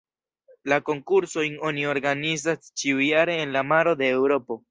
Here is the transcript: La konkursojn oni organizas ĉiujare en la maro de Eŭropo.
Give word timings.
La 0.71 0.77
konkursojn 0.87 1.59
oni 1.71 1.85
organizas 1.91 2.73
ĉiujare 2.83 3.37
en 3.45 3.55
la 3.59 3.65
maro 3.75 3.97
de 4.03 4.11
Eŭropo. 4.17 4.59